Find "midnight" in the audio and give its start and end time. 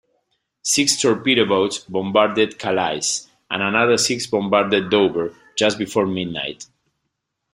6.07-6.65